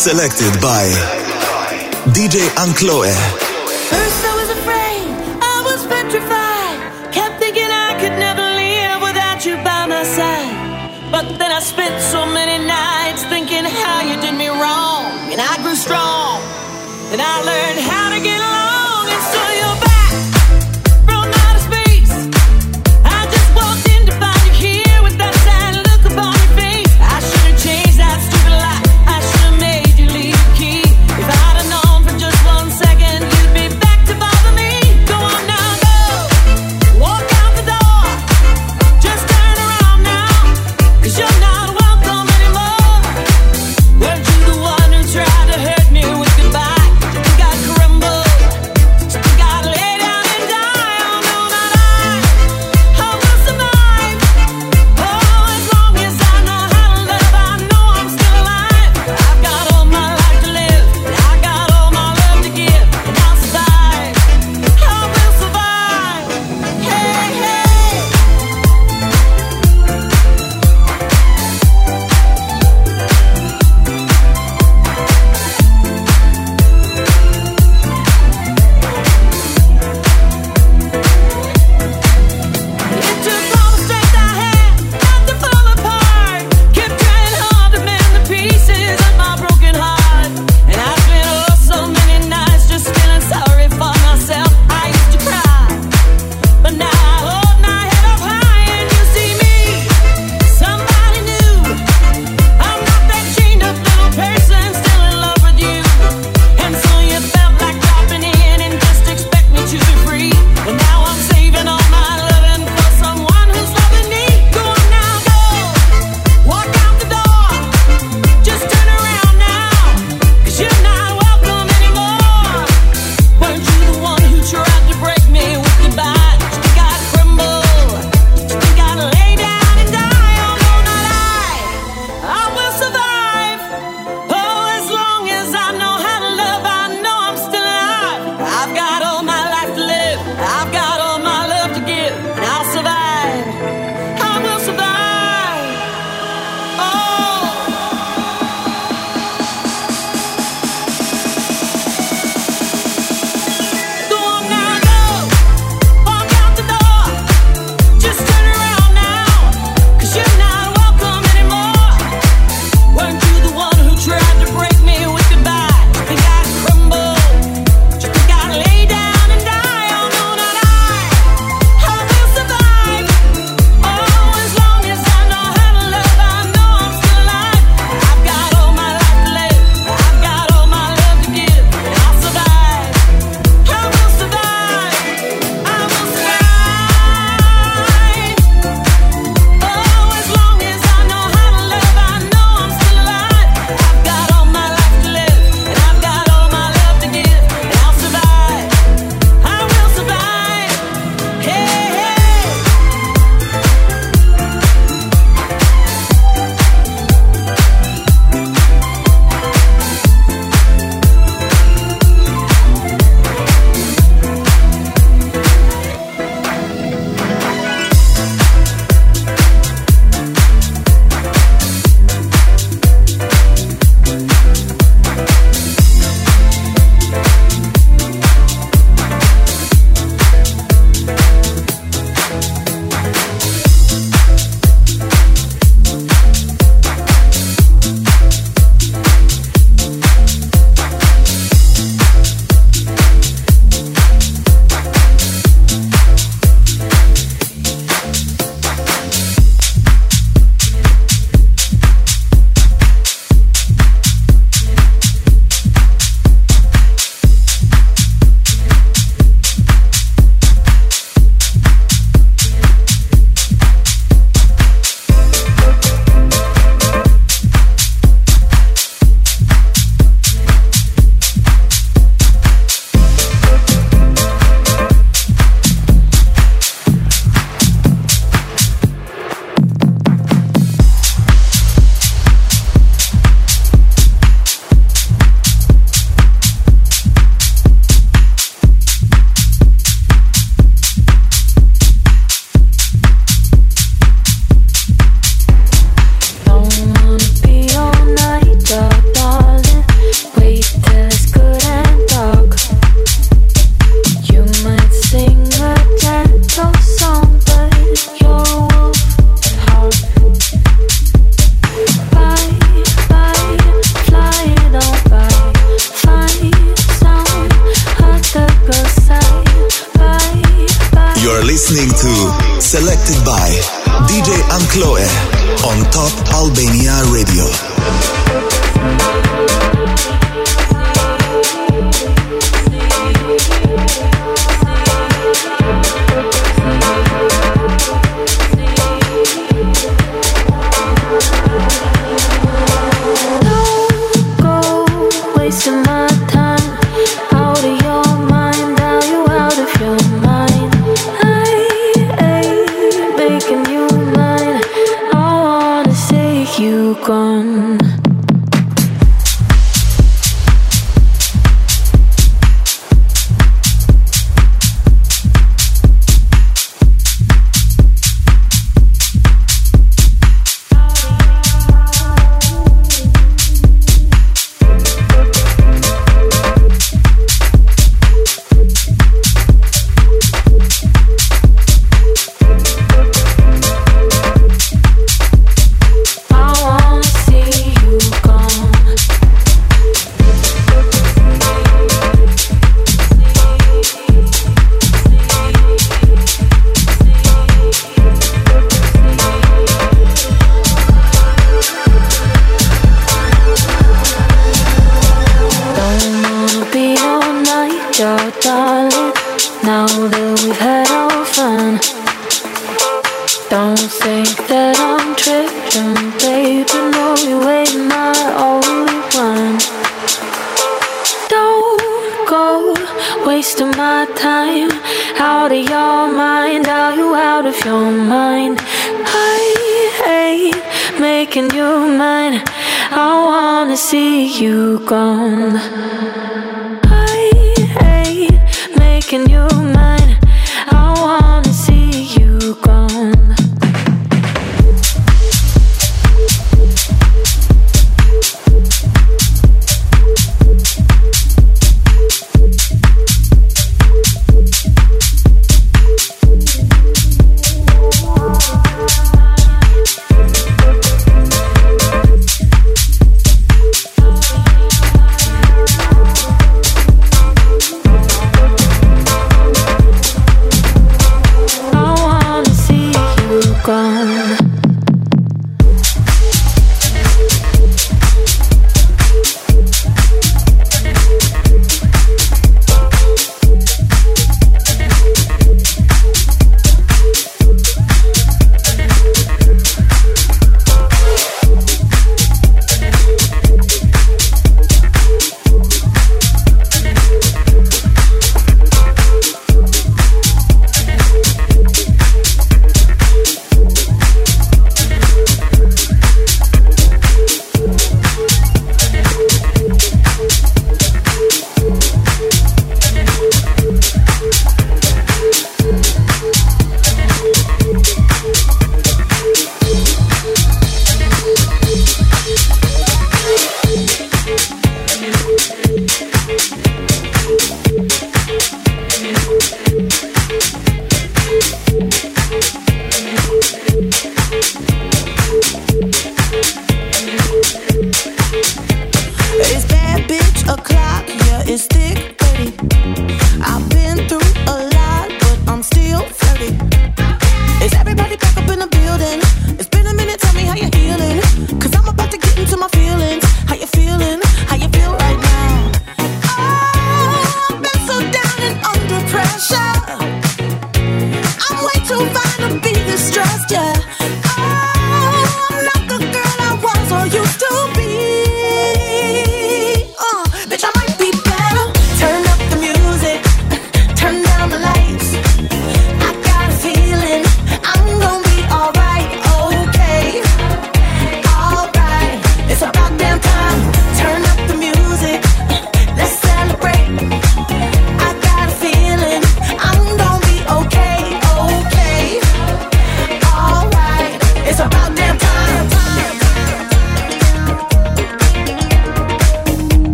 selected 0.00 0.58
by 0.62 0.88
DJ 2.14 2.40
Ankloe. 2.56 3.49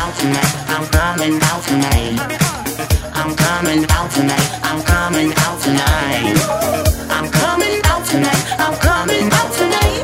out 0.00 0.14
tonight. 0.18 0.52
I'm 0.68 0.86
coming 0.88 1.36
out 1.42 1.62
tonight. 1.64 2.18
I'm 3.14 3.34
coming 3.36 3.82
out 3.90 4.10
tonight. 4.10 4.48
I'm 4.62 4.80
coming 4.82 5.32
out 5.44 5.58
tonight. 5.60 6.36
I'm 7.16 7.28
coming 7.30 7.80
out 7.84 8.04
tonight. 8.04 8.42
I'm 8.58 8.76
coming 8.88 9.26
out 9.38 9.50
tonight. 9.60 10.02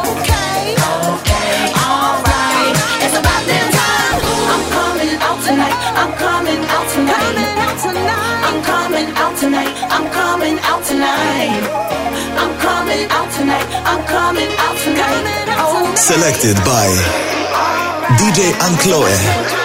Okay. 0.00 0.74
Okay. 0.74 1.54
All 1.84 2.16
right. 2.28 2.74
It's 3.04 3.16
about 3.20 3.42
damn 3.48 3.68
time. 3.72 4.20
I'm 4.52 4.64
coming 4.76 5.14
out 5.28 5.38
tonight. 5.46 5.76
I'm. 6.00 6.12
Coming 6.24 6.62
out 6.76 6.88
tonight. 6.92 7.36
I'm 8.48 8.58
coming 8.62 9.08
out 9.22 9.36
tonight. 9.38 9.72
I'm 9.94 10.06
coming 10.10 10.58
out 10.70 10.84
tonight. 10.84 11.62
I'm 12.42 12.54
coming 12.58 13.04
out 13.10 13.28
tonight. 13.36 13.66
I'm 13.84 14.02
coming 14.06 14.50
out 14.58 14.76
tonight. 14.84 15.98
Selected 15.98 16.56
by. 16.64 17.83
DJ 18.16 18.54
Ankloe. 18.58 19.63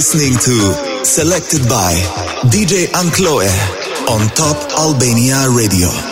Listening 0.00 0.32
to 0.32 1.04
Selected 1.04 1.68
by 1.68 1.92
DJ 2.48 2.86
Ankloe 2.86 3.44
on 4.08 4.26
Top 4.28 4.56
Albania 4.78 5.44
Radio. 5.54 6.09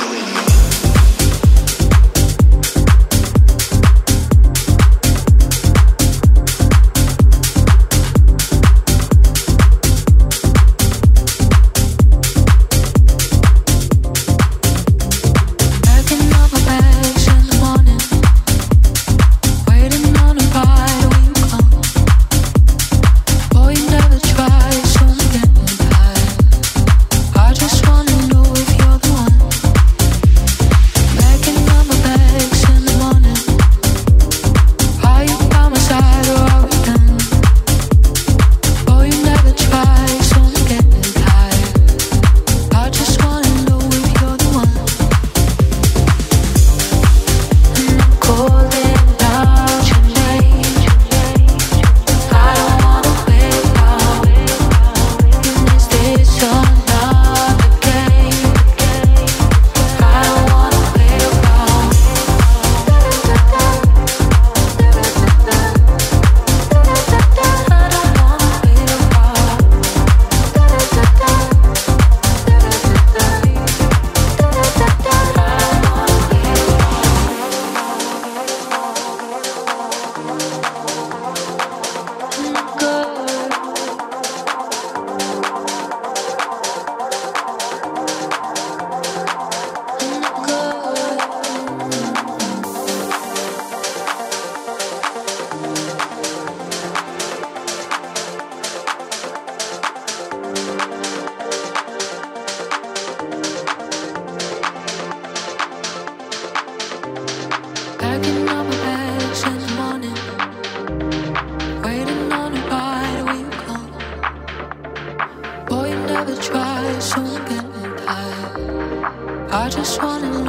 I 119.51 119.71
just 119.71 120.03
wanna 120.03 120.29
know. 120.29 120.48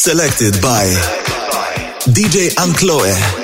Selected 0.00 0.62
by 0.62 0.86
DJ 2.08 2.48
Ankloe. 2.56 3.39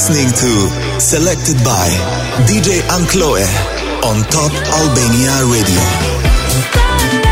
Listening 0.00 0.32
to 0.32 0.98
Selected 0.98 1.56
by 1.62 1.88
DJ 2.48 2.80
Ankloe 2.88 3.44
on 4.02 4.22
Top 4.30 4.50
Albania 4.72 5.44
Radio. 5.44 7.29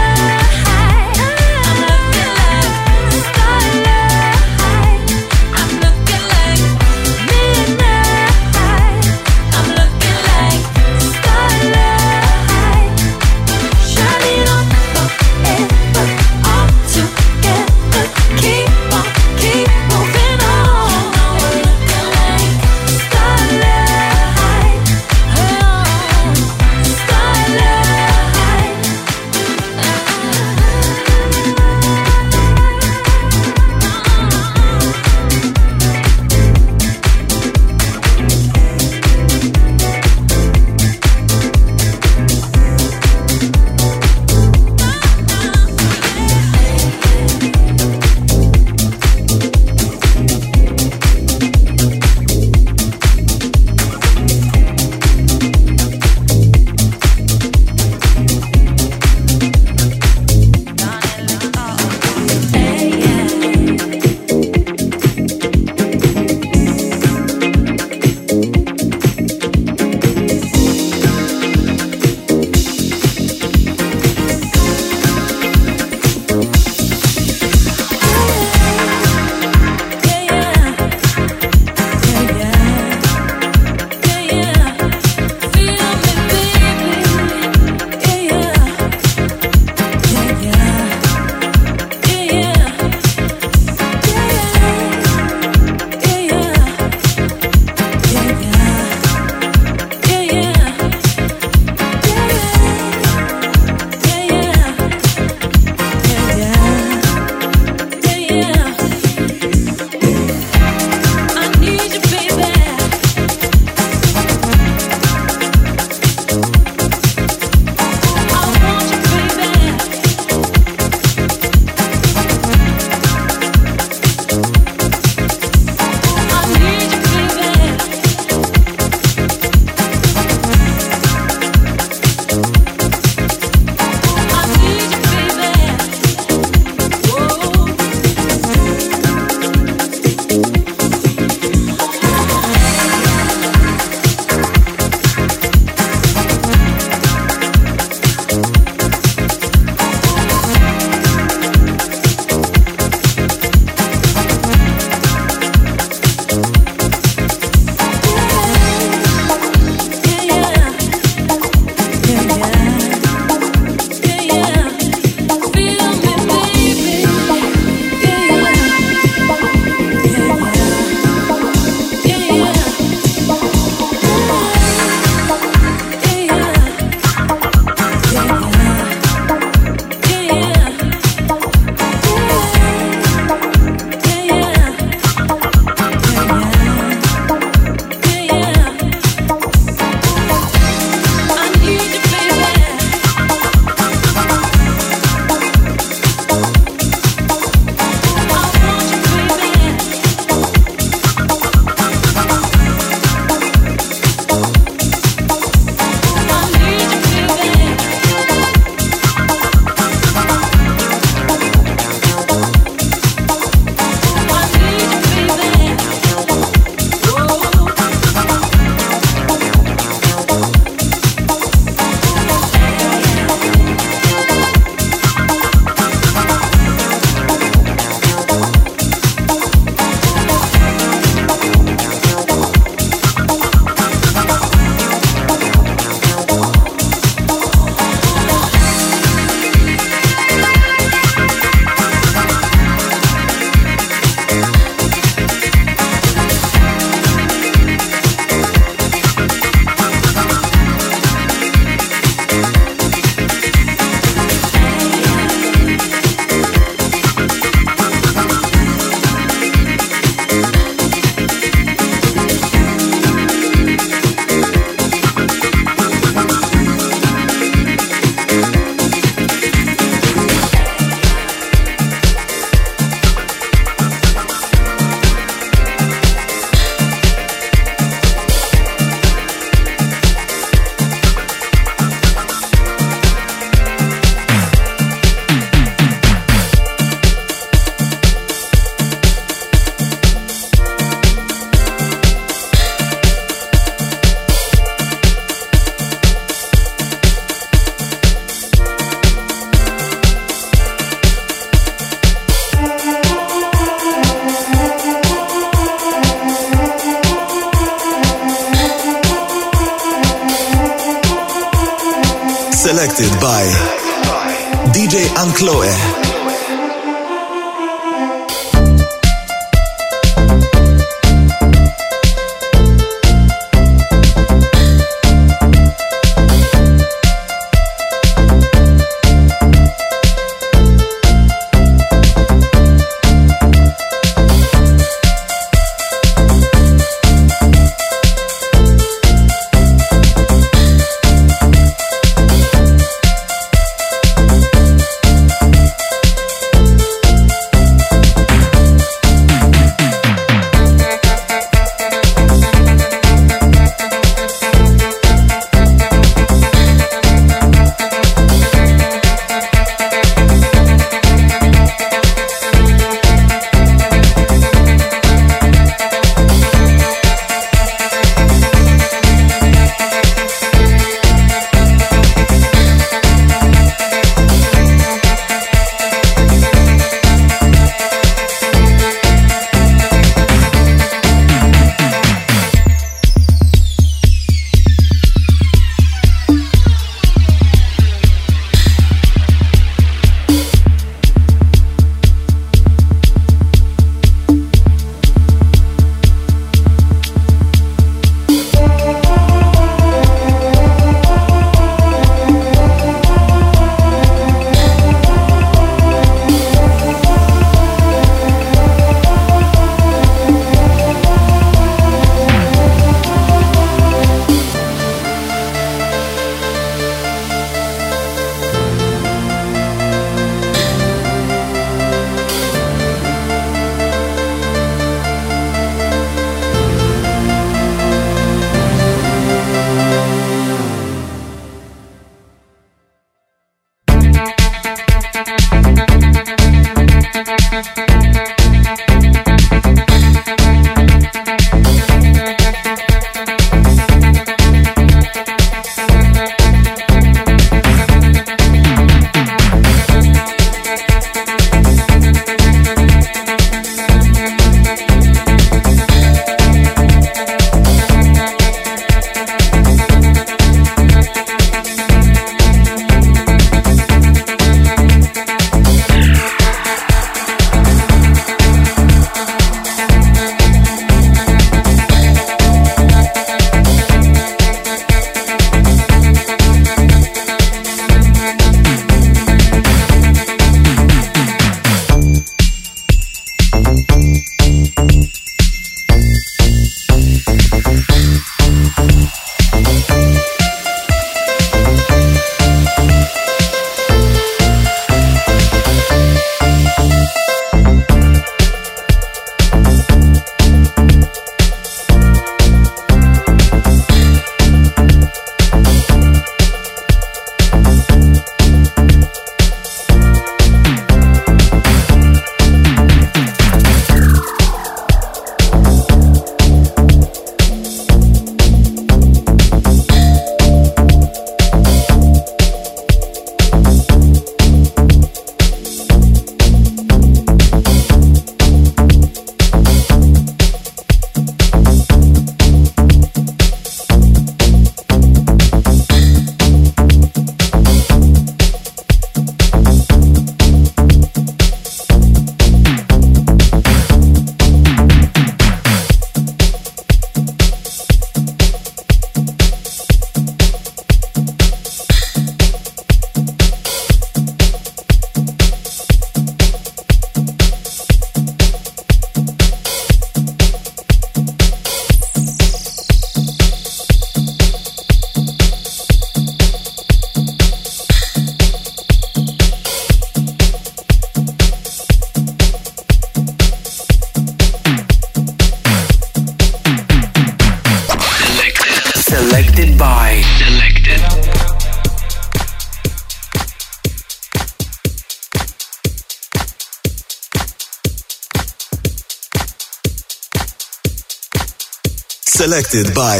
Selected 592.38 592.94
by 592.94 593.18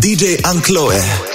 DJ 0.00 0.40
Ankloe. 0.44 1.31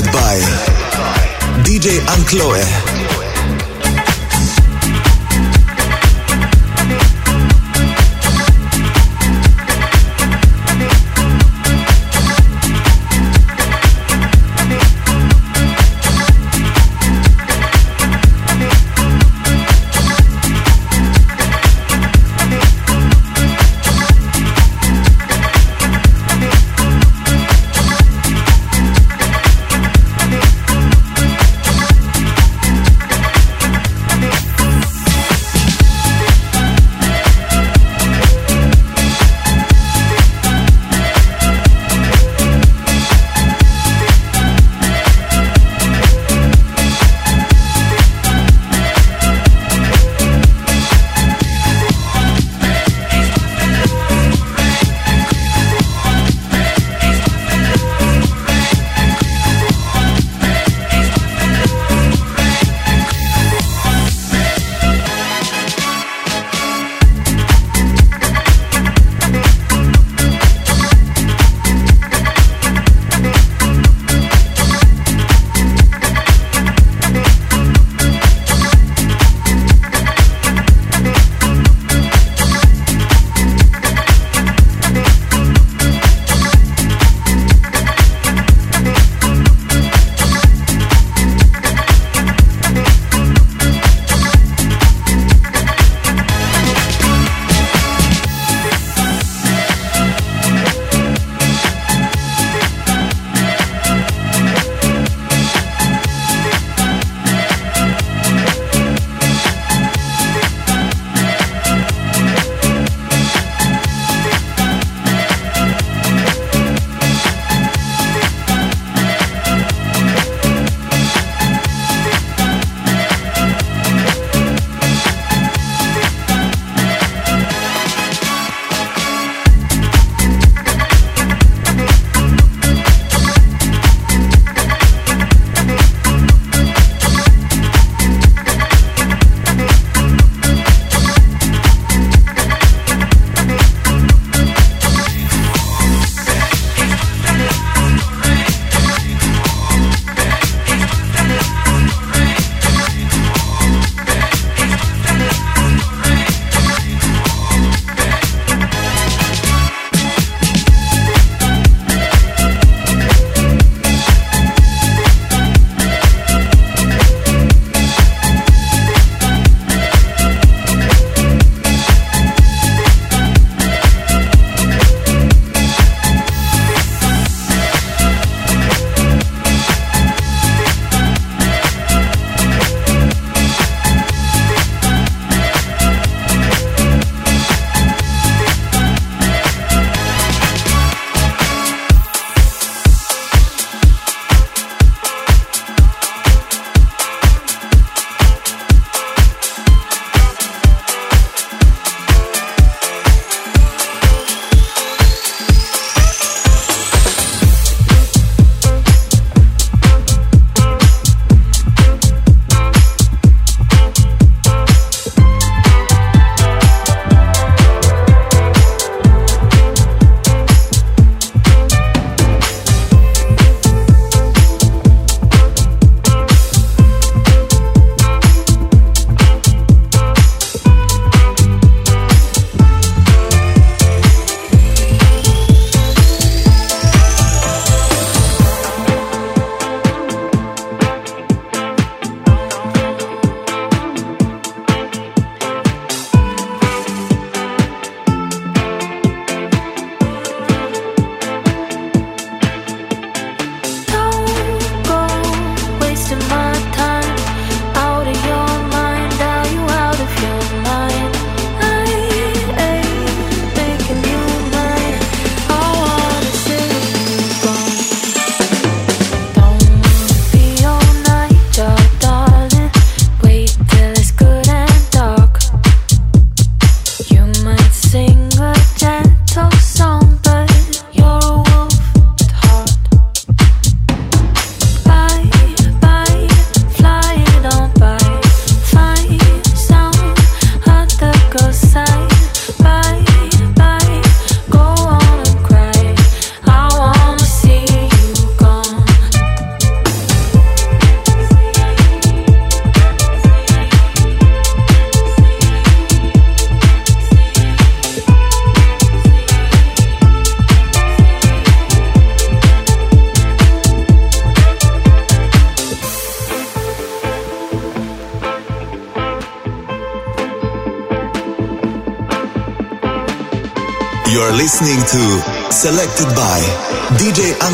Chloe. 0.00 0.71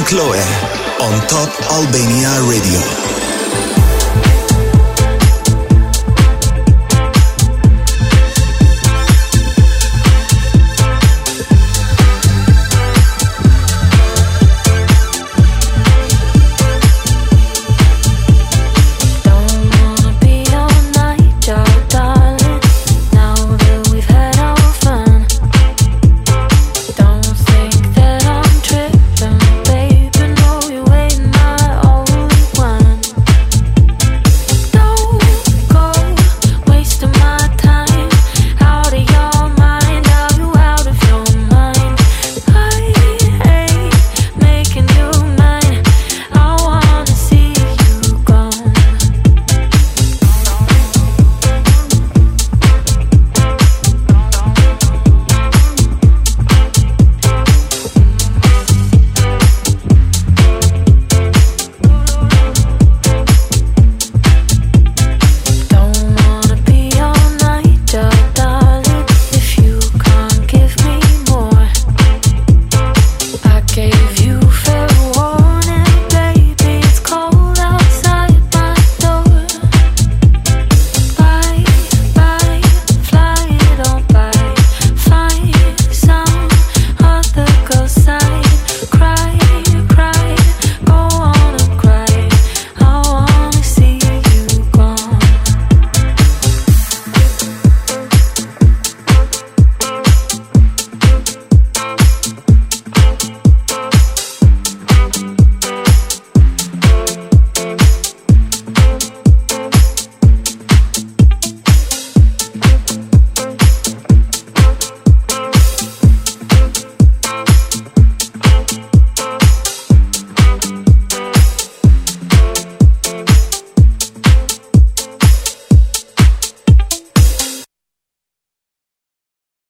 Ankloe 0.09 0.41
on 1.03 1.21
Top 1.29 1.51
Albania 1.71 2.41
Radio. 2.49 3.08